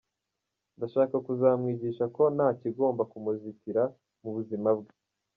[0.77, 3.83] Ndashaka kuzamwigisha ko nta kigomba kumuzitira
[4.21, 4.93] mu buzima bwe.